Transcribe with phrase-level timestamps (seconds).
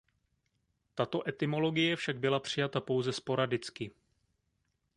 [0.95, 3.91] Tato etymologie však byla přijata pouze sporadicky.